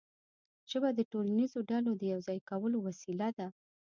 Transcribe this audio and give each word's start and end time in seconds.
ژبه 0.71 0.89
د 0.93 0.99
ټولنیزو 1.11 1.59
ډلو 1.69 1.91
د 1.97 2.03
یو 2.13 2.19
ځای 2.27 2.39
کولو 2.49 2.77
وسیله 2.87 3.29
ده. 3.37 3.47